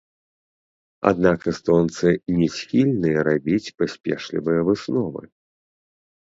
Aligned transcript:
Аднак 1.09 1.39
эстонцы 1.51 2.07
не 2.39 2.49
схільныя 2.57 3.17
рабіць 3.29 3.73
паспешлівыя 3.83 4.59
высновы. 4.73 5.21